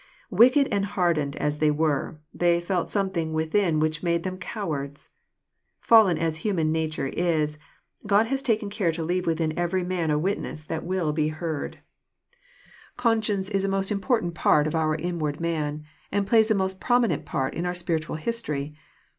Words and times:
Wicked 0.31 0.67
and 0.71 0.83
hardened 0.85 1.35
as 1.35 1.59
thej'^ 1.59 1.75
were, 1.77 2.19
they 2.33 2.59
felt 2.59 2.89
something 2.89 3.33
within 3.33 3.79
which 3.79 4.01
made 4.01 4.23
them 4.23 4.35
cowards. 4.39 5.09
Fallen 5.79 6.17
as 6.17 6.37
human 6.37 6.71
nature 6.71 7.05
is, 7.05 7.59
God 8.07 8.25
has 8.25 8.41
taken 8.41 8.71
care 8.71 8.91
to 8.93 9.03
leave 9.03 9.27
within 9.27 9.51
«very 9.53 9.83
man 9.83 10.09
a 10.09 10.17
witness 10.17 10.63
that 10.63 10.83
will 10.83 11.13
be 11.13 11.27
heard. 11.27 11.73
64 11.73 11.81
EXP08IT0BT 11.81 12.33
THOUGHTS. 12.93 12.97
Conscience 13.03 13.49
is 13.51 13.63
a 13.63 13.67
most 13.69 13.91
important 13.91 14.33
part 14.33 14.65
of 14.65 14.73
our 14.73 14.95
inward 14.95 15.39
man, 15.39 15.83
and 16.11 16.25
plays 16.25 16.49
a 16.49 16.55
most 16.55 16.79
prominent 16.81 17.23
part 17.27 17.53
in 17.53 17.67
oar 17.67 17.73
spiritnal 17.73 18.17
history. 18.17 18.75